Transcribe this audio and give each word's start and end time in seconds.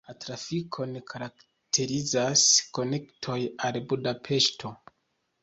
La 0.09 0.13
trafikon 0.23 0.95
karakterizas 1.11 2.47
konektoj 2.79 3.37
al 3.71 3.79
Budapeŝto. 3.93 4.75